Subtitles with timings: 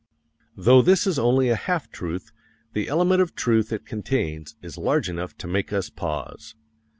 [0.57, 2.31] Though this is only a half truth,
[2.73, 6.55] the element of truth it contains is large enough to make us pause.